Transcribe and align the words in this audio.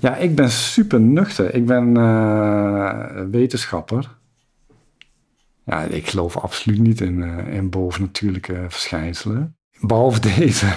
Ja, 0.00 0.16
ik 0.16 0.34
ben 0.34 0.50
super 0.50 1.00
nuchter. 1.00 1.54
Ik 1.54 1.66
ben 1.66 1.98
uh, 1.98 3.04
wetenschapper. 3.30 4.18
Ja, 5.64 5.82
ik 5.82 6.06
geloof 6.08 6.36
absoluut 6.36 6.78
niet 6.78 7.00
in, 7.00 7.18
uh, 7.18 7.54
in 7.54 7.70
bovennatuurlijke 7.70 8.64
verschijnselen. 8.68 9.56
Behalve 9.80 10.20
deze. 10.20 10.66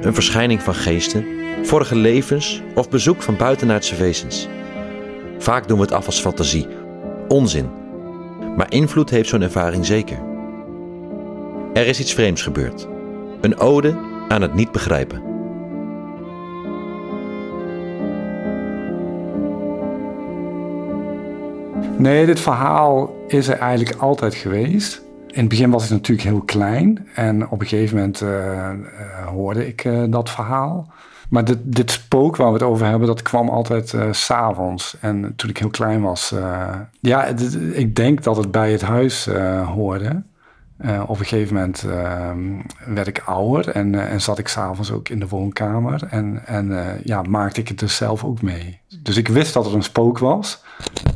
Een 0.00 0.14
verschijning 0.14 0.62
van 0.62 0.74
geesten, 0.74 1.24
vorige 1.62 1.96
levens 1.96 2.62
of 2.74 2.90
bezoek 2.90 3.22
van 3.22 3.36
buitenaardse 3.36 3.96
wezens. 3.96 4.48
Vaak 5.38 5.68
doen 5.68 5.76
we 5.76 5.82
het 5.82 5.92
af 5.92 6.06
als 6.06 6.20
fantasie, 6.20 6.66
onzin. 7.28 7.70
Maar 8.56 8.72
invloed 8.72 9.10
heeft 9.10 9.28
zo'n 9.28 9.42
ervaring 9.42 9.86
zeker. 9.86 10.29
Er 11.72 11.86
is 11.86 12.00
iets 12.00 12.14
vreemds 12.14 12.42
gebeurd. 12.42 12.88
Een 13.40 13.58
ode 13.58 13.96
aan 14.28 14.42
het 14.42 14.54
niet 14.54 14.72
begrijpen. 14.72 15.22
Nee, 21.96 22.26
dit 22.26 22.40
verhaal 22.40 23.16
is 23.26 23.48
er 23.48 23.58
eigenlijk 23.58 24.00
altijd 24.00 24.34
geweest. 24.34 25.02
In 25.26 25.40
het 25.40 25.48
begin 25.48 25.70
was 25.70 25.84
ik 25.84 25.90
natuurlijk 25.90 26.28
heel 26.28 26.40
klein 26.40 27.08
en 27.14 27.48
op 27.48 27.60
een 27.60 27.66
gegeven 27.66 27.96
moment 27.96 28.20
uh, 28.20 28.28
uh, 28.28 29.26
hoorde 29.26 29.66
ik 29.66 29.84
uh, 29.84 30.04
dat 30.08 30.30
verhaal. 30.30 30.92
Maar 31.28 31.44
dit, 31.44 31.58
dit, 31.62 31.90
spook 31.90 32.36
waar 32.36 32.46
we 32.46 32.52
het 32.52 32.62
over 32.62 32.86
hebben, 32.86 33.08
dat 33.08 33.22
kwam 33.22 33.48
altijd 33.48 33.88
s 34.10 34.24
s'avonds. 34.24 34.96
En 35.00 35.32
toen 35.36 35.50
ik 35.50 35.58
heel 35.58 35.70
klein 35.70 36.02
was, 36.02 36.34
ja, 37.00 37.24
ik 37.72 37.96
denk 37.96 38.22
dat 38.22 38.36
het 38.36 38.50
bij 38.50 38.72
het 38.72 38.82
huis 38.82 39.28
hoorde. 39.74 40.22
Op 41.06 41.18
een 41.18 41.26
gegeven 41.26 41.54
moment 41.54 41.86
werd 42.86 43.06
ik 43.06 43.22
ouder 43.24 43.68
en, 43.68 44.08
en 44.08 44.20
zat 44.20 44.38
ik 44.38 44.48
s'avonds 44.48 44.92
ook 44.92 45.08
in 45.08 45.20
de 45.20 45.28
woonkamer. 45.28 46.06
En, 46.10 46.42
en 46.46 47.00
ja, 47.04 47.22
maakte 47.22 47.60
ik 47.60 47.68
het 47.68 47.78
dus 47.78 47.96
zelf 47.96 48.24
ook 48.24 48.42
mee. 48.42 48.80
Dus 49.02 49.16
ik 49.16 49.28
wist 49.28 49.54
dat 49.54 49.66
er 49.66 49.74
een 49.74 49.82
spook 49.82 50.18
was. 50.18 50.62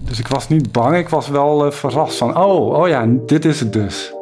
Dus 0.01 0.19
ik 0.19 0.29
was 0.29 0.49
niet 0.49 0.73
bang, 0.73 0.97
ik 0.97 1.09
was 1.09 1.29
wel 1.29 1.67
uh, 1.67 1.73
verrast 1.73 2.17
van, 2.17 2.37
oh, 2.37 2.79
oh 2.79 2.89
ja, 2.89 3.07
dit 3.27 3.45
is 3.45 3.61
het 3.61 3.73
dus. 3.73 4.14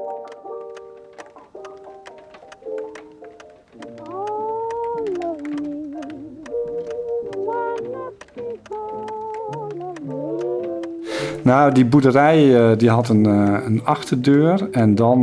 Nou, 11.43 11.73
die 11.73 11.85
boerderij 11.85 12.71
uh, 12.71 12.79
die 12.79 12.91
had 12.91 13.09
een, 13.09 13.29
uh, 13.29 13.59
een, 13.65 13.85
achterdeur 13.85 14.71
en 14.71 14.95
dan 14.95 15.21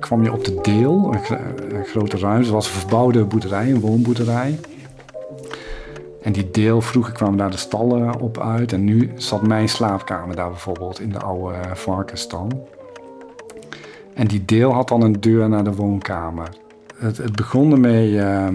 kwam 0.00 0.22
je 0.22 0.32
op 0.32 0.44
de 0.44 0.58
deel, 0.62 1.14
een, 1.14 1.84
grote 1.84 2.16
ruimte. 2.16 2.42
Het 2.42 2.50
was 2.50 2.66
een 2.66 2.80
verbouwde 2.80 3.24
boerderij, 3.24 3.70
een 3.70 3.80
woonboerderij. 3.80 4.58
En 6.22 6.32
die 6.32 6.50
deel, 6.50 6.80
vroeger 6.80 7.12
kwamen 7.12 7.38
daar 7.38 7.50
de 7.50 7.56
stallen 7.56 8.20
op 8.20 8.40
uit. 8.40 8.72
En 8.72 8.84
nu 8.84 9.10
zat 9.14 9.42
mijn 9.42 9.68
slaapkamer 9.68 10.36
daar 10.36 10.50
bijvoorbeeld 10.50 11.00
in 11.00 11.10
de 11.12 11.18
oude 11.18 11.54
varkenstal. 11.74 12.68
En 14.14 14.26
die 14.26 14.44
deel 14.44 14.72
had 14.72 14.88
dan 14.88 15.02
een 15.02 15.20
deur 15.20 15.48
naar 15.48 15.64
de 15.64 15.74
woonkamer. 15.74 16.48
Het, 16.96 17.16
het 17.16 17.36
begon 17.36 17.72
ermee 17.72 18.10
uh, 18.10 18.46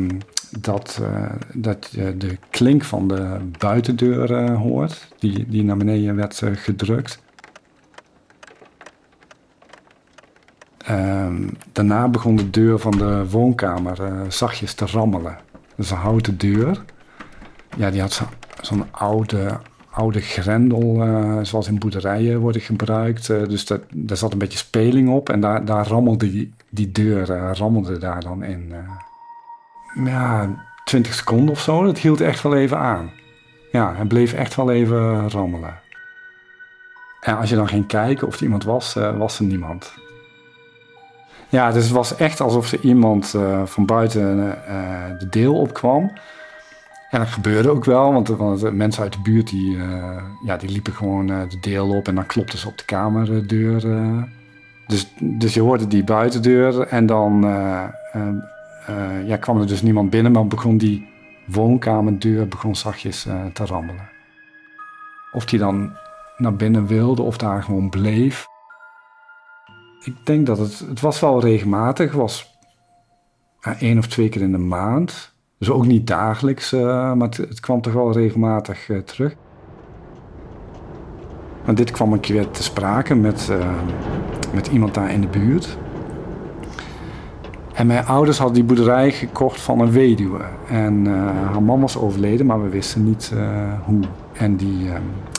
dat, 0.60 1.00
uh, 1.02 1.32
dat 1.54 1.90
je 1.92 2.18
de 2.18 2.38
klink 2.50 2.84
van 2.84 3.08
de 3.08 3.38
buitendeur 3.60 4.32
uh, 4.32 4.58
hoort, 4.62 5.08
die, 5.20 5.48
die 5.48 5.64
naar 5.64 5.78
beneden 5.78 6.16
werd 6.16 6.42
uh, 6.42 6.50
gedrukt. 6.54 7.22
Ehm, 10.78 11.48
daarna 11.72 12.08
begon 12.08 12.36
de 12.36 12.50
deur 12.50 12.80
van 12.80 12.92
de 12.92 13.30
woonkamer 13.30 13.98
zachtjes 14.28 14.74
te 14.74 14.86
rammelen. 14.86 15.38
Is 15.76 15.92
een 15.92 15.98
houten 15.98 16.38
deur 16.38 16.84
ja, 17.78 17.92
die 17.92 18.02
had 18.02 18.22
zo'n 18.62 18.86
oude, 18.92 19.60
oude 19.90 20.22
grendel, 20.22 21.06
zoals 21.42 21.68
in 21.68 21.80
boerderijen 21.80 22.40
worden 22.40 22.62
gebruikt. 22.62 23.28
Dus 23.28 23.66
dat, 23.66 23.82
daar 23.94 24.18
zat 24.18 24.32
een 24.32 24.38
beetje 24.38 24.58
speling 24.58 25.10
op 25.10 25.30
en 25.30 25.40
daar, 25.40 25.66
daar 25.66 25.88
rammelde 25.88 26.32
die, 26.32 26.54
die 26.70 26.92
deur 26.92 27.26
rammelde 27.58 27.98
daar 27.98 28.22
dan 28.22 28.44
in. 28.44 28.74
Ja, 29.94 30.50
20 30.84 31.14
seconden 31.14 31.50
of 31.50 31.62
zo. 31.62 31.84
Dat 31.84 31.98
hield 31.98 32.22
echt 32.22 32.42
wel 32.42 32.56
even 32.56 32.78
aan. 32.78 33.12
Ja, 33.72 33.94
het 33.96 34.08
bleef 34.08 34.34
echt 34.34 34.56
wel 34.56 34.72
even 34.72 35.30
rammelen. 35.30 35.80
En 37.22 37.38
als 37.38 37.50
je 37.50 37.56
dan 37.56 37.68
ging 37.68 37.88
kijken 37.88 38.28
of 38.28 38.36
er 38.36 38.44
iemand 38.44 38.64
was, 38.64 38.94
was 38.94 39.40
er 39.40 39.46
niemand. 39.46 39.94
Ja, 41.50 41.72
dus 41.72 41.84
het 41.84 41.94
was 41.94 42.16
echt 42.16 42.42
alsof 42.42 42.72
er 42.72 42.80
iemand 42.80 43.36
van 43.66 43.86
buiten 43.86 44.58
de 45.20 45.30
deel 45.30 45.56
opkwam. 45.56 46.12
En 47.10 47.20
dat 47.20 47.28
gebeurde 47.28 47.70
ook 47.70 47.86
wel, 47.86 48.14
want, 48.14 48.28
want 48.28 48.74
mensen 48.74 49.04
uit 49.04 49.14
de 49.14 49.22
buurt 49.22 49.50
die, 49.50 49.78
ja, 50.46 50.58
die 50.58 50.70
liepen 50.70 50.94
gewoon 50.94 51.28
de 51.28 51.60
deel 51.62 51.90
op 51.90 52.08
en 52.08 52.16
dan 52.16 52.26
klopten 52.26 52.60
ze 52.60 52.68
op 52.68 52.78
de 52.78 52.86
kamerdeur. 52.86 53.82
Dus, 54.88 55.14
dus 55.20 55.54
je 55.54 55.62
hoorde 55.62 55.88
die 55.88 56.04
buitendeur 56.04 56.88
en 56.88 57.06
dan 57.06 57.44
ja, 59.26 59.38
kwam 59.38 59.60
er 59.60 59.68
dus 59.68 59.82
niemand 59.82 60.10
binnen, 60.10 60.32
maar 60.32 60.48
begon 60.48 60.78
die 60.78 61.08
woonkamerdeur 61.48 62.48
begon 62.48 62.76
zachtjes 62.76 63.28
te 63.54 63.66
rammelen. 63.66 64.10
Of 65.32 65.46
die 65.46 65.60
dan 65.60 65.92
naar 66.38 66.56
binnen 66.56 66.86
wilde 66.86 67.22
of 67.22 67.38
daar 67.38 67.64
gewoon 67.64 67.90
bleef. 67.90 68.46
Ik 70.04 70.26
denk 70.26 70.46
dat 70.46 70.58
het, 70.58 70.80
het 70.80 71.02
was 71.02 71.20
wel 71.20 71.42
regelmatig, 71.42 72.14
was 72.14 72.58
één 73.80 73.98
of 73.98 74.08
twee 74.08 74.30
keer 74.30 74.42
in 74.42 74.52
de 74.52 74.58
maand. 74.58 75.36
Dus 75.60 75.70
ook 75.70 75.86
niet 75.86 76.08
dagelijks, 76.08 76.72
maar 76.72 77.18
het, 77.18 77.60
kwam 77.60 77.82
toch 77.82 77.94
wel 77.94 78.12
regelmatig 78.12 78.90
terug. 79.06 79.36
Maar 81.66 81.76
dit 81.76 81.92
kwam 81.92 82.14
een 82.14 82.20
keer 82.20 82.50
te 82.50 82.64
sprake 82.64 83.16
met, 83.16 83.52
met 84.54 84.68
iemand 84.68 84.94
daar 84.94 85.12
in 85.12 85.22
de 85.22 85.28
buurt. 85.28 85.78
En 87.84 87.90
mijn 87.90 88.06
ouders 88.06 88.38
hadden 88.38 88.56
die 88.56 88.64
boerderij 88.64 89.12
gekocht 89.12 89.62
van 89.62 89.80
een 89.80 89.92
weduwe. 89.92 90.40
En 90.70 91.06
haar 91.52 91.64
man 91.64 91.82
was 91.82 91.98
overleden, 91.98 92.46
maar 92.46 92.64
we 92.64 92.70
wisten 92.70 93.04
niet 93.04 93.32
hoe. 93.86 94.00
En 94.34 94.56
die, 94.56 94.90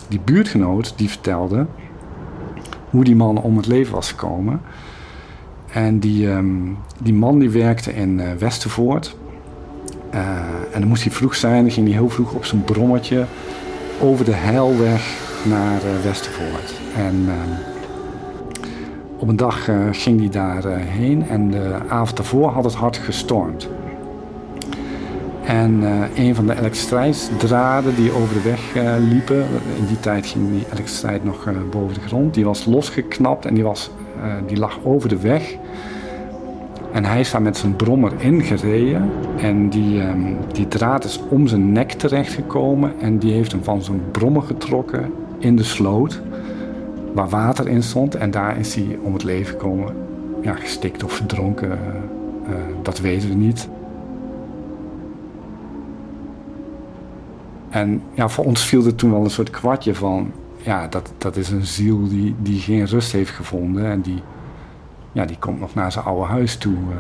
die 0.09 0.21
buurtgenoot 0.25 0.95
die 0.97 1.09
vertelde 1.09 1.67
hoe 2.91 3.05
die 3.05 3.17
man 3.17 3.41
om 3.41 3.57
het 3.57 3.67
leven 3.67 3.95
was 3.95 4.11
gekomen. 4.11 4.61
En 5.73 5.99
die, 5.99 6.29
um, 6.29 6.77
die 7.03 7.15
man 7.15 7.39
die 7.39 7.51
werkte 7.51 7.95
in 7.95 8.39
Westervoort. 8.39 9.17
Uh, 10.15 10.21
en 10.73 10.81
dan 10.81 10.89
moest 10.89 11.03
hij 11.03 11.13
vroeg 11.13 11.35
zijn, 11.35 11.63
dan 11.63 11.73
ging 11.73 11.87
hij 11.87 11.97
heel 11.97 12.11
vroeg 12.11 12.33
op 12.33 12.45
zijn 12.45 12.65
brommetje 12.65 13.25
over 14.01 14.25
de 14.25 14.35
heilweg 14.35 15.17
naar 15.43 15.81
uh, 15.85 16.03
Westervoort. 16.03 16.75
En 16.97 17.15
uh, 17.27 17.33
op 19.25 19.31
een 19.31 19.37
dag 19.37 19.69
ging 19.91 20.21
hij 20.21 20.29
daarheen 20.29 21.29
en 21.29 21.51
de 21.51 21.75
avond 21.89 22.17
daarvoor 22.17 22.49
had 22.49 22.65
het 22.65 22.75
hard 22.75 22.97
gestormd. 22.97 23.69
En 25.45 25.83
een 26.17 26.35
van 26.35 26.47
de 26.47 26.59
elektriciteitsdraden 26.59 27.95
die 27.95 28.13
over 28.13 28.35
de 28.35 28.43
weg 28.43 28.75
liepen, 28.99 29.47
in 29.79 29.87
die 29.87 30.01
tijd 30.01 30.27
ging 30.27 30.51
die 30.51 30.65
elektriciteit 30.73 31.25
nog 31.25 31.49
boven 31.71 31.95
de 31.95 32.01
grond, 32.01 32.35
die 32.35 32.45
was 32.45 32.65
losgeknapt 32.65 33.47
en 33.47 33.55
die, 33.55 33.65
was, 33.65 33.91
die 34.47 34.59
lag 34.59 34.79
over 34.83 35.09
de 35.09 35.19
weg. 35.19 35.57
En 36.93 37.05
hij 37.05 37.21
is 37.21 37.31
daar 37.31 37.43
met 37.43 37.57
zijn 37.57 37.77
brommer 37.77 38.13
ingereden. 38.19 39.11
En 39.41 39.69
die, 39.69 40.01
um, 40.01 40.37
die 40.53 40.69
draad 40.69 41.05
is 41.05 41.21
om 41.29 41.47
zijn 41.47 41.73
nek 41.73 41.93
terechtgekomen. 41.93 42.93
En 43.01 43.19
die 43.19 43.33
heeft 43.33 43.53
hem 43.53 43.65
van 43.65 43.83
zijn 43.83 44.01
brommer 44.11 44.43
getrokken 44.43 45.13
in 45.39 45.57
de 45.57 45.63
sloot. 45.63 46.23
Waar 47.15 47.29
water 47.29 47.69
in 47.69 47.83
stond. 47.83 48.15
En 48.15 48.31
daar 48.31 48.59
is 48.59 48.75
hij 48.75 48.99
om 49.03 49.13
het 49.13 49.25
leven 49.25 49.47
gekomen. 49.47 49.95
Ja, 50.43 50.55
gestikt 50.55 51.05
of 51.05 51.13
verdronken. 51.13 51.71
Uh, 51.71 51.77
uh, 52.51 52.57
dat 52.83 53.01
weten 53.01 53.29
we 53.29 53.35
niet. 53.35 53.69
En 57.69 58.03
ja, 58.13 58.29
voor 58.29 58.45
ons 58.45 58.67
viel 58.67 58.87
er 58.87 58.95
toen 58.95 59.11
wel 59.11 59.25
een 59.25 59.31
soort 59.31 59.51
kwartje 59.51 59.95
van... 59.95 60.33
Ja, 60.57 60.89
dat, 60.89 61.13
dat 61.19 61.37
is 61.37 61.51
een 61.51 61.67
ziel 61.67 62.09
die, 62.09 62.35
die 62.39 62.61
geen 62.61 62.87
rust 62.87 63.13
heeft 63.13 63.31
gevonden. 63.31 63.85
En 63.87 64.01
die 64.01 64.23
ja, 65.15 65.25
die 65.25 65.39
komt 65.39 65.61
nog 65.61 65.75
naar 65.75 65.93
zijn 65.93 66.05
oude 66.05 66.27
huis 66.27 66.57
toe. 66.57 66.75
Uh. 66.75 66.97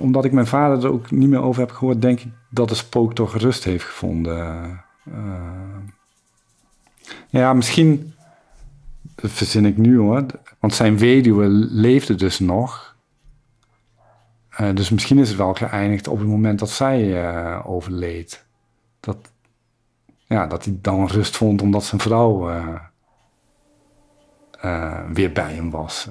Omdat 0.00 0.24
ik 0.24 0.32
mijn 0.32 0.46
vader 0.46 0.84
er 0.84 0.92
ook 0.92 1.10
niet 1.10 1.28
meer 1.28 1.42
over 1.42 1.60
heb 1.60 1.70
gehoord, 1.70 2.02
denk 2.02 2.20
ik 2.20 2.32
dat 2.48 2.68
de 2.68 2.74
spook 2.74 3.14
toch 3.14 3.36
rust 3.36 3.64
heeft 3.64 3.84
gevonden. 3.84 4.80
Uh, 5.08 5.76
ja, 7.28 7.52
misschien, 7.52 8.14
dat 9.14 9.30
verzin 9.30 9.64
ik 9.64 9.76
nu 9.76 9.98
hoor, 9.98 10.26
want 10.58 10.74
zijn 10.74 10.98
weduwe 10.98 11.46
leefde 11.48 12.14
dus 12.14 12.38
nog. 12.38 12.96
Uh, 14.60 14.74
dus 14.74 14.90
misschien 14.90 15.18
is 15.18 15.28
het 15.28 15.38
wel 15.38 15.54
geëindigd 15.54 16.08
op 16.08 16.18
het 16.18 16.28
moment 16.28 16.58
dat 16.58 16.70
zij 16.70 17.62
overleed. 17.64 18.44
Dat, 19.00 19.16
ja, 20.24 20.46
dat 20.46 20.64
hij 20.64 20.78
dan 20.80 21.06
rust 21.06 21.36
vond 21.36 21.62
omdat 21.62 21.84
zijn 21.84 22.00
vrouw 22.00 22.50
weer 25.12 25.32
bij 25.32 25.54
hem 25.54 25.70
was. 25.70 26.08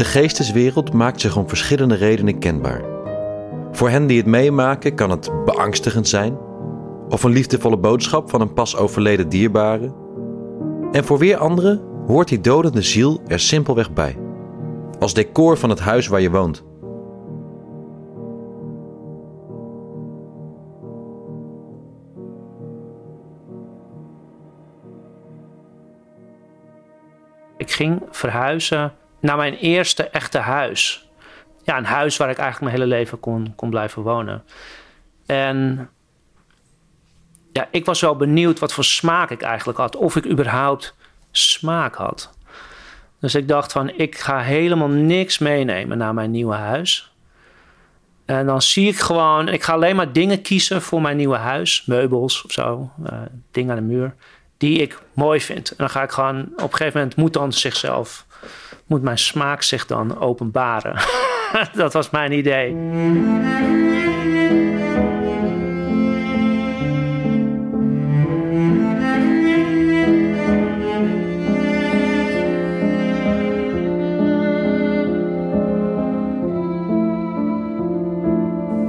De 0.00 0.06
geesteswereld 0.06 0.92
maakt 0.92 1.20
zich 1.20 1.36
om 1.36 1.48
verschillende 1.48 1.94
redenen 1.94 2.38
kenbaar. 2.38 2.82
Voor 3.72 3.88
hen 3.88 4.06
die 4.06 4.16
het 4.16 4.26
meemaken 4.26 4.94
kan 4.94 5.10
het 5.10 5.44
beangstigend 5.44 6.08
zijn, 6.08 6.38
of 7.08 7.22
een 7.22 7.30
liefdevolle 7.30 7.76
boodschap 7.76 8.30
van 8.30 8.40
een 8.40 8.52
pas 8.52 8.76
overleden 8.76 9.28
dierbare. 9.28 9.94
En 10.92 11.04
voor 11.04 11.18
weer 11.18 11.36
anderen 11.36 11.80
hoort 12.06 12.28
die 12.28 12.40
dodende 12.40 12.82
ziel 12.82 13.20
er 13.26 13.40
simpelweg 13.40 13.92
bij, 13.92 14.18
als 14.98 15.14
decor 15.14 15.56
van 15.56 15.70
het 15.70 15.80
huis 15.80 16.06
waar 16.06 16.20
je 16.20 16.30
woont. 16.30 16.64
Ik 27.56 27.70
ging 27.70 28.02
verhuizen 28.10 28.92
naar 29.20 29.36
mijn 29.36 29.54
eerste 29.54 30.02
echte 30.08 30.38
huis. 30.38 31.08
Ja, 31.64 31.76
een 31.76 31.84
huis 31.84 32.16
waar 32.16 32.30
ik 32.30 32.38
eigenlijk 32.38 32.72
mijn 32.72 32.82
hele 32.82 32.96
leven 32.96 33.20
kon, 33.20 33.52
kon 33.56 33.70
blijven 33.70 34.02
wonen. 34.02 34.44
En 35.26 35.88
ja, 37.52 37.68
ik 37.70 37.84
was 37.84 38.00
wel 38.00 38.16
benieuwd 38.16 38.58
wat 38.58 38.72
voor 38.72 38.84
smaak 38.84 39.30
ik 39.30 39.42
eigenlijk 39.42 39.78
had. 39.78 39.96
Of 39.96 40.16
ik 40.16 40.26
überhaupt 40.26 40.94
smaak 41.30 41.94
had. 41.94 42.30
Dus 43.20 43.34
ik 43.34 43.48
dacht 43.48 43.72
van, 43.72 43.90
ik 43.90 44.18
ga 44.18 44.40
helemaal 44.40 44.88
niks 44.88 45.38
meenemen 45.38 45.98
naar 45.98 46.14
mijn 46.14 46.30
nieuwe 46.30 46.54
huis. 46.54 47.12
En 48.24 48.46
dan 48.46 48.62
zie 48.62 48.88
ik 48.88 48.98
gewoon, 48.98 49.48
ik 49.48 49.62
ga 49.62 49.72
alleen 49.72 49.96
maar 49.96 50.12
dingen 50.12 50.42
kiezen 50.42 50.82
voor 50.82 51.00
mijn 51.00 51.16
nieuwe 51.16 51.36
huis. 51.36 51.84
Meubels 51.86 52.44
of 52.44 52.52
zo, 52.52 52.90
uh, 53.04 53.18
dingen 53.50 53.70
aan 53.70 53.86
de 53.86 53.94
muur. 53.94 54.14
Die 54.56 54.78
ik 54.78 54.98
mooi 55.12 55.40
vind. 55.40 55.70
En 55.70 55.76
dan 55.76 55.90
ga 55.90 56.02
ik 56.02 56.10
gewoon, 56.10 56.40
op 56.40 56.62
een 56.62 56.76
gegeven 56.76 57.00
moment 57.00 57.16
moet 57.16 57.32
dan 57.32 57.52
zichzelf 57.52 58.26
moet 58.90 59.02
mijn 59.02 59.18
smaak 59.18 59.62
zich 59.62 59.86
dan 59.86 60.18
openbaren. 60.18 60.94
dat 61.72 61.92
was 61.92 62.10
mijn 62.10 62.32
idee. 62.32 62.76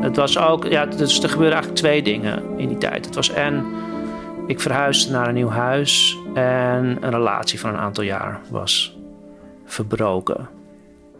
Het 0.02 0.16
was 0.16 0.38
ook, 0.38 0.66
ja, 0.66 0.88
er 0.88 1.10
gebeurden 1.10 1.42
eigenlijk 1.42 1.76
twee 1.76 2.02
dingen 2.02 2.44
in 2.58 2.68
die 2.68 2.78
tijd. 2.78 3.06
Het 3.06 3.16
was 3.16 3.30
en 3.30 3.66
ik 4.48 4.60
verhuisde 4.60 5.12
naar 5.12 5.28
een 5.28 5.34
nieuw 5.34 5.50
huis 5.50 6.18
en 6.34 6.98
een 7.02 7.12
relatie 7.12 7.60
van 7.60 7.70
een 7.70 7.80
aantal 7.80 8.04
jaar 8.04 8.42
was 8.50 9.00
verbroken. 9.74 10.50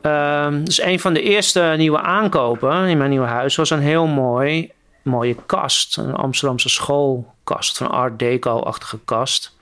Um, 0.02 0.64
dus 0.64 0.82
een 0.82 1.00
van 1.00 1.14
de 1.14 1.22
eerste 1.22 1.74
nieuwe 1.78 2.00
aankopen 2.00 2.88
in 2.88 2.98
mijn 2.98 3.10
nieuwe 3.10 3.28
huis 3.28 3.56
was 3.56 3.70
een 3.70 3.80
heel 3.80 4.08
mooi, 4.08 4.72
mooie 5.02 5.36
kast. 5.46 5.98
Een 5.98 6.14
Amsterdamse 6.14 6.70
schoolkast, 6.70 7.80
een 7.80 7.88
art 7.88 8.20
deco-achtige 8.20 9.00
kast. 9.06 9.58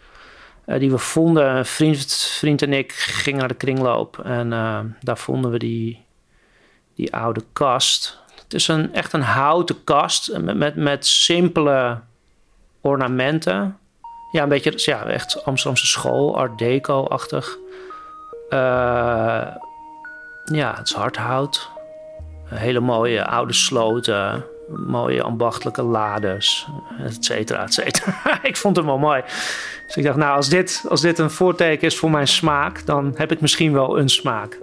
Uh, 0.65 0.79
die 0.79 0.91
we 0.91 0.97
vonden, 0.97 1.55
een 1.55 1.65
vriend, 1.65 2.13
vriend 2.39 2.61
en 2.61 2.73
ik 2.73 2.91
gingen 2.91 3.39
naar 3.39 3.47
de 3.47 3.53
kringloop. 3.53 4.19
En 4.19 4.51
uh, 4.51 4.79
daar 5.01 5.17
vonden 5.17 5.51
we 5.51 5.59
die, 5.59 6.05
die 6.95 7.15
oude 7.15 7.43
kast. 7.53 8.17
Het 8.43 8.53
is 8.53 8.67
een, 8.67 8.93
echt 8.93 9.13
een 9.13 9.21
houten 9.21 9.83
kast 9.83 10.37
met, 10.37 10.57
met, 10.57 10.75
met 10.75 11.07
simpele 11.07 11.99
ornamenten. 12.81 13.77
Ja, 14.31 14.43
een 14.43 14.49
beetje 14.49 14.73
ja, 14.75 15.05
echt 15.05 15.45
Amsterdamse 15.45 15.87
school, 15.87 16.37
art 16.37 16.57
deco-achtig. 16.57 17.57
Uh, 18.49 19.47
ja, 20.45 20.73
het 20.75 20.87
is 20.87 20.93
hardhout. 20.93 21.69
Hele 22.45 22.79
mooie 22.79 23.25
oude 23.25 23.53
sloten. 23.53 24.45
Mooie 24.69 25.23
ambachtelijke 25.23 25.81
lades. 25.81 26.67
Et 27.05 27.25
cetera, 27.25 27.63
et 27.63 27.73
cetera. 27.73 28.13
ik 28.43 28.57
vond 28.57 28.75
hem 28.75 28.85
wel 28.85 28.97
mooi. 28.97 29.21
Dus 29.87 29.95
ik 29.97 30.03
dacht, 30.03 30.17
nou, 30.17 30.35
als 30.35 30.49
dit, 30.49 30.85
als 30.89 31.01
dit 31.01 31.19
een 31.19 31.31
voorteken 31.31 31.87
is 31.87 31.97
voor 31.97 32.11
mijn 32.11 32.27
smaak... 32.27 32.85
dan 32.85 33.13
heb 33.15 33.31
ik 33.31 33.41
misschien 33.41 33.73
wel 33.73 33.99
een 33.99 34.09
smaak. 34.09 34.59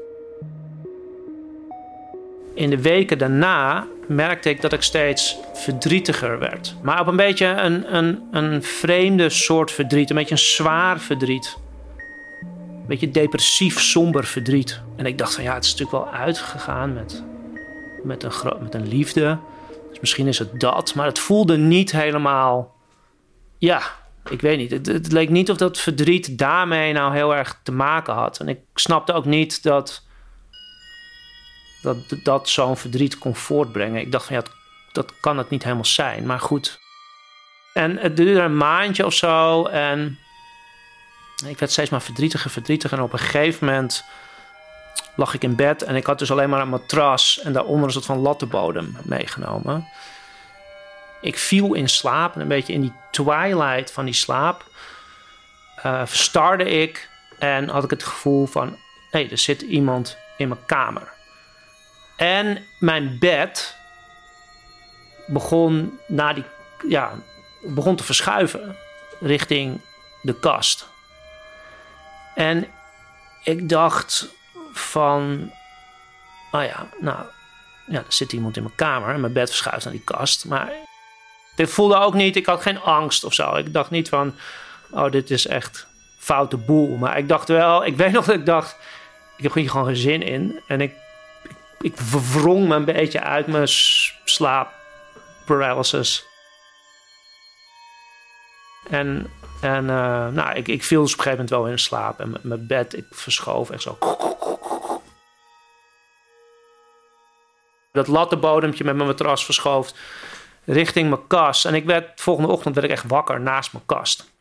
In 2.55 2.71
de 2.71 2.83
weken 2.83 3.19
daarna 3.19 3.87
merkte 4.07 4.51
ik 4.51 4.61
dat 4.61 4.73
ik 4.73 4.83
steeds 4.83 5.39
verdrietiger 5.53 6.39
werd. 6.39 6.75
Maar 6.83 7.01
op 7.01 7.07
een 7.07 7.17
beetje 7.17 7.47
een, 7.47 7.97
een, 7.97 8.23
een 8.33 8.63
vreemde 8.63 9.31
soort 9.31 9.73
verdriet. 9.73 10.11
Een 10.11 10.17
beetje 10.17 10.35
een 10.35 10.39
zwaar 10.39 10.99
verdriet 10.99 11.57
beetje 12.87 13.11
depressief, 13.11 13.81
somber 13.81 14.25
verdriet. 14.25 14.81
En 14.97 15.07
ik 15.07 15.19
dacht 15.19 15.35
van 15.35 15.45
ja, 15.45 15.55
het 15.55 15.65
is 15.65 15.71
natuurlijk 15.71 16.05
wel 16.05 16.15
uitgegaan 16.15 16.93
met, 16.93 17.25
met, 18.03 18.23
een, 18.23 18.33
met 18.61 18.75
een 18.75 18.89
liefde. 18.89 19.39
Dus 19.91 20.01
misschien 20.01 20.27
is 20.27 20.39
het 20.39 20.61
dat. 20.61 20.95
Maar 20.95 21.07
het 21.07 21.19
voelde 21.19 21.57
niet 21.57 21.93
helemaal. 21.93 22.75
Ja, 23.59 23.83
ik 24.31 24.41
weet 24.41 24.59
niet. 24.59 24.87
Het, 24.87 25.13
leek 25.13 25.31
niet 25.31 25.51
of 25.51 25.57
dat 25.57 25.79
verdriet 25.79 26.39
daarmee 26.39 26.93
nou 26.93 27.15
heel 27.15 27.35
erg 27.35 27.61
te 27.63 27.73
maken 27.73 28.15
had. 28.15 28.41
En 28.41 28.49
ik 28.49 28.59
snapte 28.75 29.13
ook 29.13 29.25
niet 29.25 29.63
dat 29.63 30.05
dat, 31.83 31.97
dat 32.23 32.49
zo'n 32.49 32.77
verdriet 32.77 33.19
kon 33.19 33.37
voortbrengen. 33.37 34.01
Ik 34.01 34.13
dacht 34.13 34.27
van 34.27 34.37
ja, 34.37 34.43
dat 34.93 35.13
kan 35.21 35.39
het 35.39 35.51
niet 35.51 35.63
helemaal 35.63 35.85
zijn. 35.85 36.27
Maar 36.27 36.41
goed. 36.41 36.79
En 37.73 37.97
het 37.97 38.17
duurde 38.17 38.41
een 38.41 38.57
maandje 38.57 39.07
of 39.07 39.15
zo. 39.15 39.65
En 39.65 40.19
ik 41.45 41.59
werd 41.59 41.73
steeds 41.73 41.91
maar 41.91 42.03
verdrietiger, 42.03 42.51
verdrietiger. 42.51 42.99
En 42.99 43.05
op 43.05 43.13
een 43.13 43.19
gegeven 43.19 43.67
moment 43.67 44.05
lag 45.15 45.35
ik 45.35 45.43
in 45.43 45.57
bed 45.57 45.83
en 45.83 45.97
ik 45.97 46.07
had 46.07 46.19
dus 46.19 46.31
alleen 46.31 46.51
maar 46.51 46.61
een 46.61 46.69
matras 46.69 47.41
en 47.41 47.53
daaronder 47.53 47.87
een 47.87 47.93
soort 47.93 48.05
van 48.05 48.19
lattenbodem 48.19 48.97
meegenomen. 49.03 49.89
Ik 51.21 51.39
viel 51.39 51.75
in 51.75 51.89
slaap 51.89 52.35
en 52.35 52.41
een 52.41 52.49
beetje 52.49 52.73
in 52.73 52.81
die 52.81 52.93
twilight 53.11 53.93
van 53.93 54.05
die 54.05 54.15
slaap 54.15 54.65
uh, 55.87 56.07
verstarde 56.07 56.65
ik 56.65 57.09
en 57.39 57.69
had 57.69 57.85
ik 57.85 57.91
het 57.91 58.03
gevoel 58.03 58.47
van 58.47 58.79
hé, 59.11 59.29
er 59.31 59.39
zit 59.39 59.63
iemand 59.63 60.17
in 60.37 60.49
mijn 60.49 60.65
kamer. 60.67 61.13
En 62.17 62.65
mijn 62.79 63.19
bed 63.19 63.77
begon, 65.27 65.99
na 66.07 66.33
die, 66.33 66.45
ja, 66.89 67.13
begon 67.63 67.97
te 67.97 68.05
verschuiven 68.05 68.77
richting 69.21 69.81
de 70.23 70.35
kast. 70.39 70.89
En 72.37 72.67
ik 73.43 73.69
dacht 73.69 74.29
van, 74.73 75.51
oh 76.51 76.63
ja, 76.63 76.87
nou, 76.99 77.19
ja, 77.87 77.99
er 77.99 78.05
zit 78.09 78.33
iemand 78.33 78.57
in 78.57 78.63
mijn 78.63 78.75
kamer 78.75 79.15
en 79.15 79.21
mijn 79.21 79.33
bed 79.33 79.49
verschuift 79.49 79.85
naar 79.85 79.93
die 79.93 80.05
kast. 80.05 80.45
Maar 80.45 80.73
ik 81.57 81.69
voelde 81.69 81.97
ook 81.97 82.15
niet, 82.15 82.37
ik 82.37 82.47
had 82.47 82.63
geen 82.63 82.81
angst 82.81 83.25
of 83.25 83.35
zo. 83.35 83.55
Ik 83.55 83.73
dacht 83.73 83.91
niet 83.91 84.09
van, 84.09 84.35
oh, 84.91 85.11
dit 85.11 85.31
is 85.31 85.47
echt 85.47 85.87
foute 86.19 86.57
boel. 86.57 86.97
Maar 86.97 87.19
ik 87.19 87.29
dacht 87.29 87.49
wel, 87.49 87.85
ik 87.85 87.97
weet 87.97 88.13
nog 88.13 88.25
dat 88.25 88.35
ik 88.35 88.47
dacht, 88.47 88.77
ik 89.37 89.43
heb 89.43 89.55
hier 89.55 89.71
gewoon 89.71 89.87
geen 89.87 89.97
zin 89.97 90.23
in. 90.23 90.61
En 90.67 90.81
ik, 90.81 90.95
ik, 91.43 91.53
ik 91.81 92.01
me 92.45 92.75
een 92.75 92.85
beetje 92.85 93.21
uit 93.21 93.47
mijn 93.47 93.69
slaap 94.25 94.73
paralysis. 95.45 96.27
En 98.91 99.31
en 99.61 99.85
uh, 99.85 100.29
nou, 100.29 100.55
ik, 100.55 100.69
ik 100.69 100.85
viel 100.85 101.03
dus 101.03 101.13
op 101.13 101.19
een 101.19 101.25
gegeven 101.25 101.45
moment 101.45 101.51
wel 101.51 101.67
in 101.67 101.79
slaap. 101.79 102.21
En 102.21 102.35
mijn 102.43 102.67
bed, 102.67 102.97
ik 102.97 103.05
verschoof 103.11 103.71
echt 103.71 103.83
zo. 103.83 103.99
Dat 107.93 108.07
lattenbodempje 108.07 108.85
met 108.85 108.97
mijn 108.97 109.09
matras 109.09 109.45
verschoof 109.45 109.93
richting 110.65 111.09
mijn 111.09 111.27
kast. 111.27 111.65
En 111.65 111.75
ik 111.75 111.85
werd, 111.85 112.21
volgende 112.21 112.51
ochtend 112.51 112.75
werd 112.75 112.87
ik 112.87 112.93
echt 112.93 113.07
wakker 113.07 113.41
naast 113.41 113.73
mijn 113.73 113.87
kast. 113.87 114.35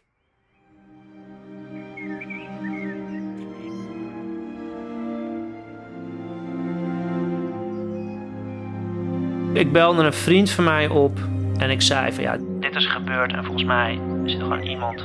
Ik 9.53 9.71
belde 9.71 10.03
een 10.03 10.13
vriend 10.13 10.49
van 10.49 10.63
mij 10.63 10.87
op 10.87 11.19
en 11.57 11.69
ik 11.69 11.81
zei 11.81 12.13
van 12.13 12.23
ja, 12.23 12.37
dit 12.59 12.75
is 12.75 12.85
gebeurd 12.85 13.33
en 13.33 13.43
volgens 13.43 13.63
mij 13.63 13.99
zit 14.29 14.39
er 14.39 14.45
gewoon 14.45 14.61
iemand 14.61 14.99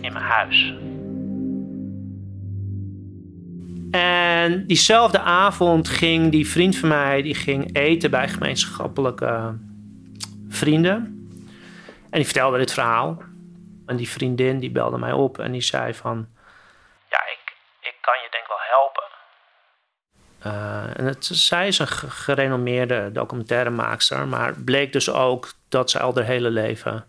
in 0.00 0.12
mijn 0.12 0.24
huis. 0.24 0.74
En 3.90 4.66
diezelfde 4.66 5.20
avond 5.20 5.88
ging 5.88 6.30
die 6.30 6.48
vriend 6.48 6.76
van 6.76 6.88
mij 6.88 7.22
die 7.22 7.34
ging 7.34 7.76
eten 7.76 8.10
bij 8.10 8.28
gemeenschappelijke 8.28 9.58
vrienden. 10.48 10.94
En 12.10 12.18
die 12.18 12.24
vertelde 12.24 12.58
dit 12.58 12.72
verhaal. 12.72 13.22
En 13.86 13.96
die 13.96 14.08
vriendin 14.08 14.58
die 14.58 14.70
belde 14.70 14.98
mij 14.98 15.12
op 15.12 15.38
en 15.38 15.52
die 15.52 15.62
zei 15.62 15.94
van... 15.94 16.28
Ja, 17.10 17.18
ik, 17.18 17.54
ik 17.80 17.94
kan 18.00 18.14
je 18.14 18.28
denk 18.30 18.46
wel 18.48 18.56
helpen. 18.70 19.04
en 20.96 21.04
het, 21.04 21.24
zij 21.24 21.66
is 21.66 21.78
een 21.78 21.88
gerenommeerde 21.88 23.12
documentairemaakster, 23.12 24.28
maar 24.28 24.54
bleek 24.54 24.92
dus 24.92 25.10
ook 25.10 25.52
dat 25.68 25.90
zij 25.90 26.00
al 26.00 26.14
haar 26.14 26.24
hele 26.24 26.50
leven 26.50 27.06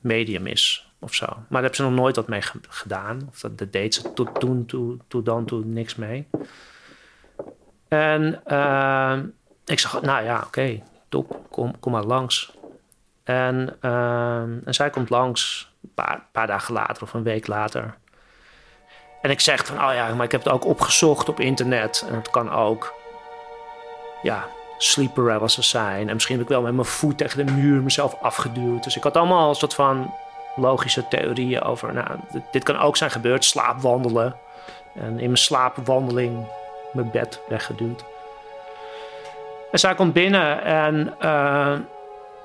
medium 0.00 0.46
is 0.46 0.92
of 0.98 1.14
zo. 1.14 1.26
Maar 1.26 1.36
daar 1.48 1.60
hebben 1.60 1.74
ze 1.74 1.82
nog 1.82 1.92
nooit 1.92 2.16
wat 2.16 2.28
mee 2.28 2.42
gedaan. 2.68 3.28
Of 3.28 3.40
dat, 3.40 3.72
deed 3.72 3.94
ze 3.94 4.12
tot 4.12 4.40
toen, 4.40 4.66
toen, 4.66 5.02
toen 5.08 5.24
dan, 5.24 5.44
toen 5.44 5.72
niks 5.72 5.94
mee. 5.94 6.28
En 7.88 8.42
uh, 8.46 9.18
ik 9.64 9.78
zag, 9.78 10.02
nou 10.02 10.24
ja, 10.24 10.42
oké, 10.46 10.82
top, 11.08 11.40
kom, 11.50 11.78
kom 11.80 11.92
maar 11.92 12.04
langs. 12.04 12.56
En, 13.24 13.76
uh, 13.82 14.40
en 14.40 14.74
zij 14.74 14.90
komt 14.90 15.10
langs 15.10 15.72
een 15.82 15.94
paar, 15.94 16.26
paar, 16.32 16.46
dagen 16.46 16.74
later 16.74 17.02
of 17.02 17.14
een 17.14 17.22
week 17.22 17.46
later. 17.46 17.96
En 19.22 19.30
ik 19.30 19.40
zeg 19.40 19.66
van, 19.66 19.76
oh 19.76 19.94
ja, 19.94 20.14
maar 20.14 20.24
ik 20.24 20.32
heb 20.32 20.44
het 20.44 20.52
ook 20.52 20.64
opgezocht 20.64 21.28
op 21.28 21.40
internet. 21.40 22.06
En 22.08 22.14
het 22.14 22.30
kan 22.30 22.50
ook, 22.50 22.94
ja, 24.22 24.48
sleep 24.78 25.14
paralysis 25.14 25.68
zijn. 25.68 26.08
En 26.08 26.14
misschien 26.14 26.36
heb 26.36 26.44
ik 26.44 26.52
wel 26.52 26.62
met 26.62 26.74
mijn 26.74 26.86
voet 26.86 27.18
tegen 27.18 27.46
de 27.46 27.52
muur 27.52 27.82
mezelf 27.82 28.16
afgeduwd. 28.20 28.84
Dus 28.84 28.96
ik 28.96 29.02
had 29.02 29.16
allemaal 29.16 29.48
een 29.48 29.54
soort 29.54 29.74
van 29.74 30.14
logische 30.56 31.08
theorieën 31.08 31.62
over, 31.62 31.94
nou, 31.94 32.08
dit, 32.50 32.64
kan 32.64 32.78
ook 32.78 32.96
zijn 32.96 33.10
gebeurd, 33.10 33.44
slaapwandelen. 33.44 34.36
En 34.94 35.10
in 35.10 35.26
mijn 35.26 35.36
slaapwandeling 35.36 36.46
mijn 36.92 37.10
bed 37.10 37.40
weggeduwd. 37.48 38.04
En 39.70 39.78
zij 39.78 39.94
komt 39.94 40.12
binnen 40.12 40.62
en 40.62 41.14
uh, 41.22 41.72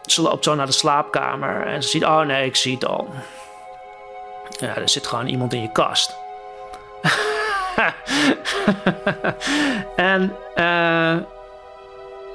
ze 0.06 0.22
loopt 0.22 0.44
zo 0.44 0.56
naar 0.56 0.66
de 0.66 0.72
slaapkamer. 0.72 1.68
En 1.68 1.84
ze 1.84 1.90
ziet, 1.90 2.06
oh 2.06 2.22
nee, 2.22 2.46
ik 2.46 2.56
zie 2.56 2.74
het 2.74 2.86
al. 2.86 3.08
Ja, 4.50 4.76
er 4.76 4.90
zit 4.90 5.08
gewoon 5.08 5.28
iemand 5.28 5.54
in 5.54 5.62
je 5.62 5.72
kast. 5.72 6.16
en, 9.96 10.36
uh, 10.56 11.18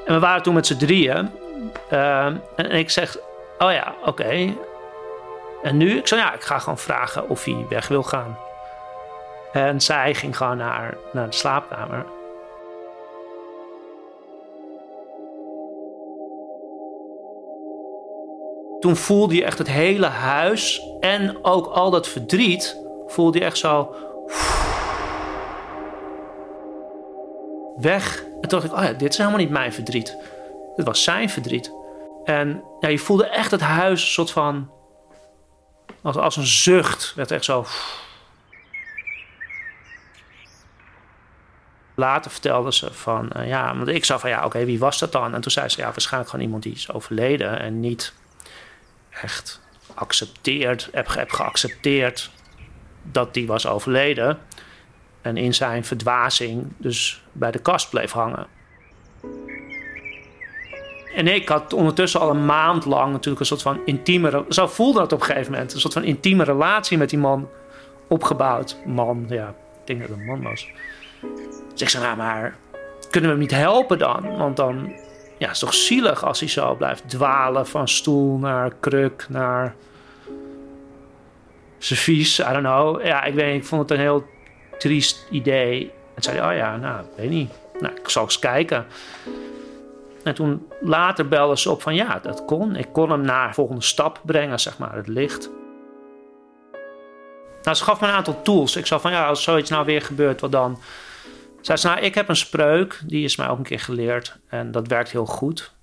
en, 0.09 0.15
we 0.15 0.21
waren 0.21 0.43
toen 0.43 0.55
met 0.55 0.67
z'n 0.67 0.77
drieën. 0.77 1.31
Uh, 1.93 2.27
en 2.57 2.71
ik 2.71 2.91
zeg, 2.91 3.17
oh 3.59 3.73
ja, 3.73 3.95
oké. 4.05 4.55
En 5.62 5.77
nu? 5.77 5.99
Ik 5.99 6.07
zei, 6.07 6.21
ja, 6.21 6.35
ik 6.35 6.43
ga 6.43 6.59
gewoon 6.59 6.79
vragen 6.79 7.29
of 7.29 7.45
hij 7.45 7.67
weg 7.69 7.88
wil 7.88 8.03
gaan. 8.03 8.38
En 9.53 9.81
zij 9.81 10.15
ging 10.15 10.37
gewoon 10.37 10.57
naar, 10.57 10.97
naar 11.12 11.27
de 11.31 11.37
slaapkamer. 11.37 12.07
Toen 18.81 18.97
voelde 18.97 19.35
je 19.35 19.45
echt 19.45 19.59
het 19.59 19.69
hele 19.69 20.07
huis 20.07 20.83
en 21.00 21.45
ook 21.45 21.67
al 21.67 21.91
dat 21.91 22.09
verdriet, 22.09 22.77
voelde 23.07 23.38
je 23.38 23.45
echt 23.45 23.59
zo. 23.59 23.95
Weg. 27.80 28.23
En 28.40 28.49
toen 28.49 28.61
dacht 28.61 28.64
ik, 28.64 28.73
oh 28.73 28.82
ja, 28.82 28.92
dit 28.92 29.12
is 29.12 29.18
helemaal 29.18 29.38
niet 29.38 29.50
mijn 29.50 29.73
verdriet. 29.73 30.16
Dit 30.76 30.87
was 30.87 31.02
zijn 31.02 31.30
verdriet. 31.30 31.73
En 32.25 32.62
ja, 32.80 32.88
je 32.88 32.99
voelde 32.99 33.26
echt 33.26 33.50
het 33.50 33.61
huis 33.61 34.02
een 34.02 34.08
soort 34.08 34.30
van. 34.30 34.70
Als, 36.02 36.16
als 36.16 36.37
een 36.37 36.47
zucht. 36.47 37.12
Werd 37.16 37.30
echt 37.30 37.44
zo. 37.44 37.66
Later 41.94 42.30
vertelde 42.30 42.73
ze 42.73 42.92
van, 42.92 43.30
uh, 43.37 43.49
ja, 43.49 43.76
want 43.76 43.88
ik 43.88 44.04
zei 44.04 44.18
van 44.18 44.30
ja, 44.30 44.44
oké, 44.44 44.64
wie 44.64 44.78
was 44.78 44.99
dat 44.99 45.12
dan? 45.12 45.35
En 45.35 45.40
toen 45.40 45.50
zei 45.50 45.68
ze 45.68 45.80
ja, 45.80 45.87
waarschijnlijk 45.87 46.30
gewoon 46.30 46.44
iemand 46.44 46.62
die 46.62 46.73
is 46.73 46.92
overleden 46.92 47.61
en 47.61 47.80
niet 47.80 48.12
echt 49.11 49.61
accepteerd, 49.94 50.88
heb 50.92 51.08
geaccepteerd 51.08 52.30
dat 53.02 53.35
die 53.35 53.47
was 53.47 53.66
overleden. 53.66 54.38
En 55.23 55.37
in 55.37 55.55
zijn 55.55 55.85
verdwazing 55.85 56.73
dus 56.77 57.23
bij 57.33 57.51
de 57.51 57.59
kast 57.59 57.91
bleef 57.91 58.13
hangen. 58.13 58.47
En 61.15 61.27
ik 61.27 61.49
had 61.49 61.73
ondertussen 61.73 62.21
al 62.21 62.31
een 62.31 62.47
maand 62.47 62.85
lang 62.85 63.13
natuurlijk 63.13 63.41
een 63.41 63.47
soort 63.47 63.63
van 63.63 63.81
intieme... 63.85 64.45
Zo 64.49 64.67
voelde 64.67 64.99
dat 64.99 65.13
op 65.13 65.21
een 65.21 65.27
gegeven 65.27 65.53
moment. 65.53 65.73
Een 65.73 65.81
soort 65.81 65.93
van 65.93 66.05
intieme 66.05 66.45
relatie 66.45 66.99
met 66.99 67.11
die 67.11 67.19
man 67.19 67.49
opgebouwd. 68.09 68.77
Man, 68.87 69.25
ja, 69.29 69.49
ik 69.49 69.87
denk 69.87 70.01
dat 70.01 70.09
het 70.09 70.19
een 70.19 70.25
man 70.25 70.43
was. 70.43 70.69
Dus 71.73 71.83
ik 71.83 71.89
zei, 71.89 72.05
nou 72.05 72.17
maar, 72.17 72.57
kunnen 73.11 73.31
we 73.31 73.37
hem 73.37 73.39
niet 73.39 73.55
helpen 73.55 73.99
dan? 73.99 74.37
Want 74.37 74.57
dan 74.57 74.93
ja, 75.39 75.47
het 75.47 75.55
is 75.55 75.59
toch 75.59 75.75
zielig 75.75 76.25
als 76.25 76.41
hij 76.41 76.49
zo 76.49 76.75
blijft 76.75 77.09
dwalen 77.09 77.67
van 77.67 77.89
stoel 77.89 78.39
naar 78.39 78.73
kruk 78.81 79.27
naar 79.29 79.75
servies. 81.79 82.39
I 82.39 82.43
don't 82.43 82.59
know. 82.59 83.05
Ja, 83.05 83.25
ik 83.25 83.35
weet 83.35 83.55
ik 83.55 83.65
vond 83.65 83.83
het 83.83 83.91
een 83.91 84.05
heel 84.05 84.27
triest 84.78 85.26
idee. 85.30 85.92
En 86.14 86.23
zei 86.23 86.50
oh 86.50 86.56
ja, 86.56 86.76
nou, 86.76 87.04
weet 87.16 87.30
niet. 87.30 87.52
Nou, 87.80 87.94
ik 87.94 88.08
zal 88.08 88.23
eens 88.23 88.38
kijken. 88.38 88.87
En 90.25 90.35
toen 90.35 90.66
later 90.80 91.28
belde 91.28 91.58
ze 91.58 91.70
op 91.70 91.82
van 91.82 91.94
ja, 91.94 92.18
dat 92.18 92.44
kon. 92.44 92.76
Ik 92.76 92.88
kon 92.92 93.11
hem 93.11 93.20
naar 93.20 93.49
de 93.49 93.54
volgende 93.54 93.82
stap 93.82 94.20
brengen, 94.25 94.61
zeg 94.61 94.78
maar, 94.78 94.94
het 94.94 95.08
licht. 95.08 95.50
Nou, 97.62 97.76
ze 97.76 97.85
gaf 97.85 98.00
me 98.00 98.06
een 98.06 98.12
aantal 98.12 98.42
tools. 98.42 98.76
Ik 98.76 98.87
zei 98.87 99.00
van 99.00 99.11
ja, 99.11 99.26
als 99.26 99.42
zoiets 99.42 99.70
nou 99.70 99.85
weer 99.85 100.02
gebeurt, 100.02 100.40
wat 100.40 100.52
dan? 100.52 100.78
Zei 101.61 101.78
ze, 101.78 101.87
nou, 101.87 102.00
ik 102.00 102.14
heb 102.14 102.28
een 102.28 102.37
spreuk, 102.37 103.02
die 103.06 103.25
is 103.25 103.37
mij 103.37 103.49
ook 103.49 103.58
een 103.58 103.64
keer 103.64 103.80
geleerd 103.80 104.38
en 104.49 104.70
dat 104.70 104.88
werkt 104.88 105.11
heel 105.11 105.26
goed. 105.26 105.75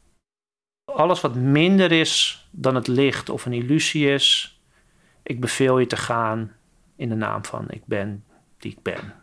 Alles 0.86 1.22
wat 1.22 1.36
minder 1.36 1.92
is 1.92 2.48
dan 2.52 2.76
het 2.76 2.88
licht 2.88 3.30
of 3.30 3.46
een 3.46 3.54
illusie 3.54 4.10
is, 4.10 4.60
ik 5.24 5.42
beveel 5.42 5.80
je 5.80 5.88
te 5.88 5.98
gaan 5.98 6.52
in 6.96 7.10
de 7.10 7.16
naam 7.16 7.46
van 7.46 7.66
ik 7.70 7.82
ben 7.86 8.24
die 8.66 8.74
ik 8.74 8.84
ben. 8.84 9.14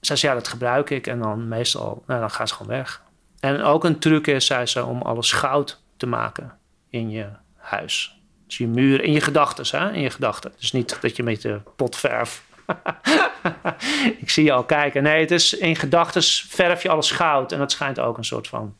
Zei, 0.00 0.18
ja, 0.22 0.34
dat 0.34 0.48
gebruik 0.48 0.90
ik 0.90 1.06
en 1.06 1.18
dan 1.18 1.48
meestal, 1.48 2.02
nou, 2.06 2.20
dan 2.20 2.30
gaan 2.30 2.48
ze 2.48 2.54
gewoon 2.54 2.76
weg. 2.76 3.02
En 3.40 3.62
ook 3.62 3.84
een 3.84 3.98
truc 3.98 4.26
is, 4.26 4.46
zei 4.46 4.66
ze, 4.66 4.84
om 4.84 5.02
alles 5.02 5.32
goud 5.32 5.82
te 5.96 6.06
maken 6.06 6.58
in 6.90 7.10
je 7.10 7.28
huis. 7.56 8.20
Dus 8.46 8.58
je 8.58 8.66
muur, 8.66 9.02
in 9.02 9.12
je 9.12 9.20
gedachten, 9.20 9.78
hè? 9.78 9.92
In 9.92 10.00
je 10.00 10.10
gedachten. 10.10 10.52
Dus 10.58 10.72
niet 10.72 10.98
dat 11.00 11.16
je 11.16 11.22
met 11.22 11.42
de 11.42 11.60
potverf 11.76 12.46
ik 14.22 14.30
zie 14.30 14.44
je 14.44 14.52
al 14.52 14.64
kijken. 14.64 15.02
Nee, 15.02 15.20
het 15.20 15.30
is 15.30 15.54
in 15.54 15.76
gedachten 15.76 16.22
verf 16.48 16.82
je 16.82 16.88
alles 16.88 17.10
goud. 17.10 17.52
En 17.52 17.58
dat 17.58 17.72
schijnt 17.72 18.00
ook 18.00 18.16
een 18.16 18.24
soort 18.24 18.48
van 18.48 18.76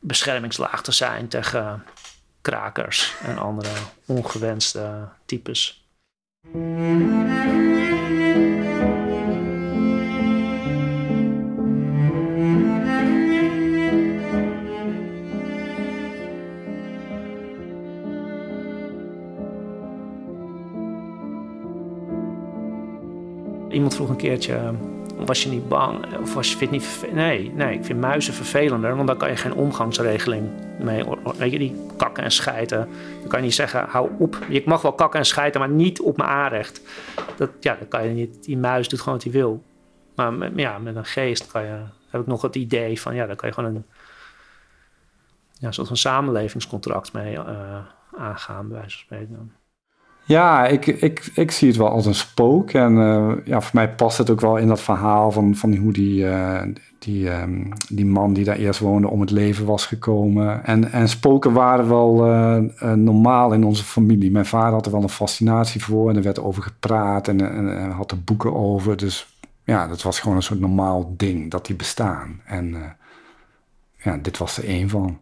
beschermingslaag 0.00 0.82
te 0.82 0.92
zijn 0.92 1.28
tegen 1.28 1.84
krakers 2.40 3.14
en 3.22 3.38
andere 3.38 3.70
ongewenste 4.06 5.08
types. 5.26 5.86
Iemand 23.78 23.96
vroeg 23.96 24.08
een 24.08 24.16
keertje, 24.16 24.74
was 25.16 25.42
je 25.42 25.48
niet 25.48 25.68
bang? 25.68 26.16
Of 26.20 26.34
was 26.34 26.52
je, 26.52 26.68
niet 26.70 27.06
Nee, 27.12 27.52
nee, 27.54 27.74
ik 27.74 27.84
vind 27.84 28.00
muizen 28.00 28.34
vervelender, 28.34 28.96
want 28.96 29.08
dan 29.08 29.16
kan 29.16 29.28
je 29.28 29.36
geen 29.36 29.54
omgangsregeling 29.54 30.48
mee. 30.78 31.04
Weet 31.36 31.52
je, 31.52 31.58
die 31.58 31.76
kakken 31.96 32.24
en 32.24 32.30
schijten. 32.30 32.88
Dan 33.20 33.28
kan 33.28 33.38
je 33.38 33.44
niet 33.44 33.54
zeggen, 33.54 33.88
hou 33.88 34.10
op. 34.18 34.38
Je 34.48 34.62
mag 34.64 34.82
wel 34.82 34.92
kakken 34.92 35.18
en 35.18 35.26
schijten, 35.26 35.60
maar 35.60 35.68
niet 35.68 36.00
op 36.00 36.16
mijn 36.16 36.28
aanrecht. 36.28 36.80
Dat, 37.36 37.50
ja, 37.60 37.74
dan 37.74 37.88
kan 37.88 38.04
je 38.04 38.14
niet. 38.14 38.44
Die 38.44 38.56
muis 38.56 38.88
doet 38.88 38.98
gewoon 38.98 39.14
wat 39.14 39.22
hij 39.22 39.32
wil. 39.32 39.62
Maar 40.14 40.32
met, 40.32 40.52
ja, 40.56 40.78
met 40.78 40.96
een 40.96 41.04
geest 41.04 41.46
kan 41.46 41.64
je, 41.64 41.80
heb 42.10 42.20
ik 42.20 42.26
nog 42.26 42.42
het 42.42 42.56
idee 42.56 43.00
van, 43.00 43.14
ja, 43.14 43.26
dan 43.26 43.36
kan 43.36 43.48
je 43.48 43.54
gewoon 43.54 43.74
een 43.74 43.84
ja, 45.52 45.70
soort 45.70 45.88
van 45.88 45.96
samenlevingscontract 45.96 47.12
mee 47.12 47.34
uh, 47.34 47.78
aangaan, 48.16 48.68
bij 48.68 48.78
wijze 48.78 48.96
van 48.96 49.04
spreken. 49.04 49.52
Ja, 50.28 50.66
ik, 50.66 50.86
ik, 50.86 51.30
ik 51.34 51.50
zie 51.50 51.68
het 51.68 51.76
wel 51.76 51.88
als 51.88 52.06
een 52.06 52.14
spook. 52.14 52.70
En 52.70 52.92
uh, 52.96 53.32
ja, 53.44 53.60
voor 53.60 53.74
mij 53.74 53.90
past 53.94 54.18
het 54.18 54.30
ook 54.30 54.40
wel 54.40 54.56
in 54.56 54.68
dat 54.68 54.80
verhaal 54.80 55.30
van, 55.30 55.54
van 55.54 55.76
hoe 55.76 55.92
die, 55.92 56.24
uh, 56.24 56.62
die, 56.98 57.30
um, 57.30 57.68
die 57.88 58.06
man 58.06 58.32
die 58.32 58.44
daar 58.44 58.56
eerst 58.56 58.80
woonde 58.80 59.08
om 59.08 59.20
het 59.20 59.30
leven 59.30 59.66
was 59.66 59.86
gekomen. 59.86 60.64
En, 60.64 60.92
en 60.92 61.08
spoken 61.08 61.52
waren 61.52 61.88
wel 61.88 62.26
uh, 62.26 62.92
normaal 62.92 63.52
in 63.52 63.64
onze 63.64 63.84
familie. 63.84 64.30
Mijn 64.30 64.46
vader 64.46 64.72
had 64.72 64.86
er 64.86 64.92
wel 64.92 65.02
een 65.02 65.08
fascinatie 65.08 65.84
voor 65.84 66.10
en 66.10 66.16
er 66.16 66.22
werd 66.22 66.40
over 66.40 66.62
gepraat 66.62 67.28
en, 67.28 67.50
en, 67.50 67.78
en 67.78 67.90
had 67.90 68.10
er 68.10 68.22
boeken 68.22 68.54
over. 68.54 68.96
Dus 68.96 69.38
ja, 69.64 69.86
dat 69.86 70.02
was 70.02 70.20
gewoon 70.20 70.36
een 70.36 70.42
soort 70.42 70.60
normaal 70.60 71.14
ding 71.16 71.50
dat 71.50 71.66
die 71.66 71.76
bestaan. 71.76 72.40
En 72.44 72.96
ja, 73.96 74.18
dit 74.22 74.38
was 74.38 74.58
er 74.58 74.64
één 74.64 74.88
van. 74.88 75.18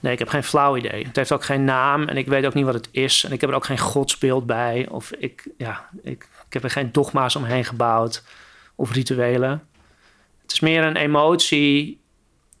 Nee, 0.00 0.12
ik 0.12 0.18
heb 0.18 0.28
geen 0.28 0.42
flauw 0.42 0.76
idee. 0.76 1.04
Het 1.04 1.16
heeft 1.16 1.32
ook 1.32 1.44
geen 1.44 1.64
naam 1.64 2.08
en 2.08 2.16
ik 2.16 2.26
weet 2.26 2.46
ook 2.46 2.54
niet 2.54 2.64
wat 2.64 2.74
het 2.74 2.88
is. 2.90 3.24
En 3.24 3.32
ik 3.32 3.40
heb 3.40 3.50
er 3.50 3.56
ook 3.56 3.64
geen 3.64 3.78
godsbeeld 3.78 4.46
bij. 4.46 4.88
Of 4.90 5.12
ik, 5.12 5.48
ja, 5.56 5.88
ik, 6.02 6.28
ik 6.46 6.52
heb 6.52 6.64
er 6.64 6.70
geen 6.70 6.92
dogma's 6.92 7.36
omheen 7.36 7.64
gebouwd 7.64 8.22
of 8.74 8.92
rituelen. 8.92 9.66
Het 10.42 10.52
is 10.52 10.60
meer 10.60 10.84
een 10.84 10.96
emotie, 10.96 12.00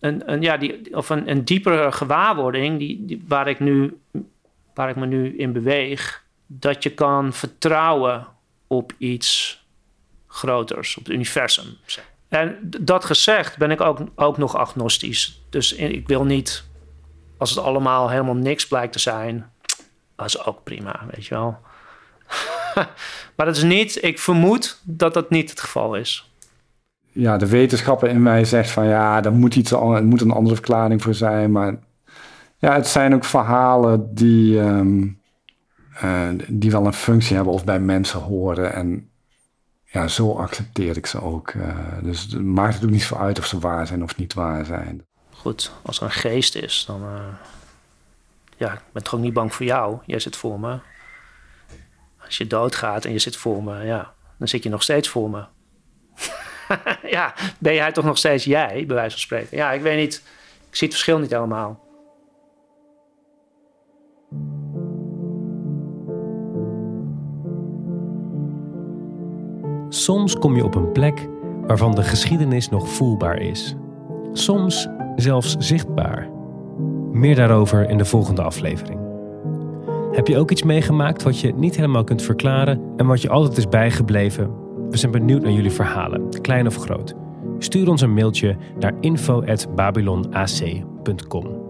een, 0.00 0.32
een, 0.32 0.42
ja, 0.42 0.56
die, 0.56 0.96
of 0.96 1.08
een, 1.08 1.30
een 1.30 1.44
diepere 1.44 1.92
gewaarwording 1.92 2.78
die, 2.78 3.04
die, 3.04 3.24
waar, 3.28 3.48
ik 3.48 3.60
nu, 3.60 4.00
waar 4.74 4.88
ik 4.88 4.96
me 4.96 5.06
nu 5.06 5.38
in 5.38 5.52
beweeg. 5.52 6.24
Dat 6.46 6.82
je 6.82 6.90
kan 6.90 7.32
vertrouwen 7.32 8.26
op 8.66 8.92
iets 8.98 9.64
groters, 10.26 10.96
op 10.96 11.04
het 11.04 11.12
universum. 11.12 11.76
En 12.28 12.58
dat 12.80 13.04
gezegd 13.04 13.58
ben 13.58 13.70
ik 13.70 13.80
ook, 13.80 14.00
ook 14.14 14.38
nog 14.38 14.56
agnostisch. 14.56 15.42
Dus 15.50 15.72
ik 15.72 16.06
wil 16.08 16.24
niet, 16.24 16.64
als 17.36 17.50
het 17.50 17.58
allemaal 17.58 18.10
helemaal 18.10 18.36
niks 18.36 18.66
blijkt 18.66 18.92
te 18.92 18.98
zijn, 18.98 19.50
is 20.24 20.44
ook 20.44 20.62
prima, 20.62 21.00
weet 21.10 21.26
je 21.26 21.34
wel. 21.34 21.58
maar 23.36 23.46
dat 23.46 23.56
is 23.56 23.62
niet, 23.62 24.02
ik 24.02 24.18
vermoed 24.18 24.80
dat 24.82 25.14
dat 25.14 25.30
niet 25.30 25.50
het 25.50 25.60
geval 25.60 25.94
is. 25.94 26.30
Ja, 27.12 27.36
de 27.36 27.48
wetenschapper 27.48 28.08
in 28.08 28.22
mij 28.22 28.44
zegt 28.44 28.70
van 28.70 28.86
ja, 28.86 29.24
er 29.24 29.32
moet, 29.32 29.56
iets, 29.56 29.70
er 29.70 30.04
moet 30.04 30.20
een 30.20 30.30
andere 30.30 30.54
verklaring 30.54 31.02
voor 31.02 31.14
zijn. 31.14 31.52
Maar 31.52 31.78
ja, 32.58 32.74
het 32.74 32.86
zijn 32.86 33.14
ook 33.14 33.24
verhalen 33.24 34.14
die, 34.14 34.60
ehm, 34.60 35.08
eh, 36.00 36.28
die 36.48 36.70
wel 36.70 36.86
een 36.86 36.92
functie 36.92 37.36
hebben 37.36 37.54
of 37.54 37.64
bij 37.64 37.80
mensen 37.80 38.20
horen. 38.20 38.72
En 38.72 39.10
ja, 39.84 40.08
zo 40.08 40.32
accepteer 40.32 40.96
ik 40.96 41.06
ze 41.06 41.22
ook. 41.22 41.52
Uh, 41.52 41.76
dus 42.02 42.22
het 42.22 42.42
maakt 42.42 42.74
het 42.74 42.84
ook 42.84 42.90
niet 42.90 43.02
zo 43.02 43.16
uit 43.16 43.38
of 43.38 43.46
ze 43.46 43.58
waar 43.58 43.86
zijn 43.86 44.02
of 44.02 44.16
niet 44.16 44.34
waar 44.34 44.64
zijn. 44.64 45.06
Goed, 45.36 45.72
als 45.82 45.98
er 45.98 46.04
een 46.04 46.10
geest 46.10 46.54
is, 46.54 46.84
dan. 46.86 47.02
Uh, 47.02 47.20
ja, 48.56 48.72
ik 48.72 48.80
ben 48.92 49.02
toch 49.02 49.14
ook 49.14 49.20
niet 49.20 49.32
bang 49.32 49.54
voor 49.54 49.66
jou. 49.66 49.98
Jij 50.06 50.18
zit 50.18 50.36
voor 50.36 50.60
me. 50.60 50.78
Als 52.24 52.36
je 52.36 52.46
doodgaat 52.46 53.04
en 53.04 53.12
je 53.12 53.18
zit 53.18 53.36
voor 53.36 53.62
me, 53.62 53.84
ja, 53.84 54.14
dan 54.36 54.48
zit 54.48 54.62
je 54.62 54.68
nog 54.68 54.82
steeds 54.82 55.08
voor 55.08 55.30
me. 55.30 55.44
ja, 57.16 57.34
ben 57.58 57.74
jij 57.74 57.92
toch 57.92 58.04
nog 58.04 58.18
steeds 58.18 58.44
jij, 58.44 58.84
bij 58.86 58.96
wijze 58.96 59.10
van 59.10 59.20
spreken? 59.20 59.56
Ja, 59.56 59.72
ik 59.72 59.82
weet 59.82 59.98
niet. 59.98 60.22
Ik 60.68 60.76
zie 60.76 60.86
het 60.86 60.96
verschil 60.96 61.18
niet 61.18 61.30
helemaal. 61.30 61.84
Soms 69.88 70.38
kom 70.38 70.56
je 70.56 70.64
op 70.64 70.74
een 70.74 70.92
plek 70.92 71.28
waarvan 71.66 71.94
de 71.94 72.02
geschiedenis 72.02 72.68
nog 72.68 72.88
voelbaar 72.88 73.40
is. 73.40 73.74
Soms 74.32 74.88
zelfs 75.16 75.56
zichtbaar. 75.58 76.28
Meer 77.12 77.34
daarover 77.34 77.90
in 77.90 77.98
de 77.98 78.04
volgende 78.04 78.42
aflevering. 78.42 79.00
Heb 80.12 80.26
je 80.26 80.38
ook 80.38 80.50
iets 80.50 80.62
meegemaakt 80.62 81.22
wat 81.22 81.40
je 81.40 81.54
niet 81.54 81.76
helemaal 81.76 82.04
kunt 82.04 82.22
verklaren 82.22 82.80
en 82.96 83.06
wat 83.06 83.22
je 83.22 83.28
altijd 83.28 83.56
is 83.56 83.68
bijgebleven? 83.68 84.50
We 84.90 84.96
zijn 84.96 85.12
benieuwd 85.12 85.42
naar 85.42 85.52
jullie 85.52 85.70
verhalen, 85.70 86.40
klein 86.40 86.66
of 86.66 86.76
groot. 86.76 87.14
Stuur 87.58 87.88
ons 87.88 88.00
een 88.00 88.14
mailtje 88.14 88.56
naar 88.78 88.94
info@babylonac.com. 89.00 91.64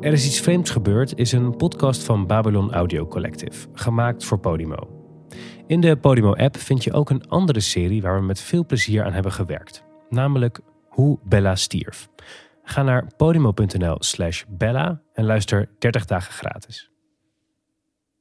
Er 0.00 0.12
is 0.12 0.26
iets 0.26 0.40
vreemds 0.40 0.70
gebeurd 0.70 1.18
is 1.18 1.32
een 1.32 1.56
podcast 1.56 2.02
van 2.02 2.26
Babylon 2.26 2.72
Audio 2.72 3.06
Collective, 3.06 3.68
gemaakt 3.72 4.24
voor 4.24 4.38
Podimo. 4.38 4.88
In 5.66 5.80
de 5.80 5.96
Podimo-app 5.96 6.56
vind 6.56 6.84
je 6.84 6.92
ook 6.92 7.10
een 7.10 7.28
andere 7.28 7.60
serie 7.60 8.02
waar 8.02 8.20
we 8.20 8.26
met 8.26 8.40
veel 8.40 8.66
plezier 8.66 9.04
aan 9.04 9.12
hebben 9.12 9.32
gewerkt, 9.32 9.84
namelijk 10.08 10.60
Hoe 10.90 11.18
Bella 11.22 11.56
stierf. 11.56 12.08
Ga 12.62 12.82
naar 12.82 13.06
podimo.nl/slash 13.16 14.44
Bella 14.48 15.00
en 15.12 15.24
luister 15.24 15.68
30 15.78 16.04
dagen 16.04 16.32
gratis. 16.32 16.89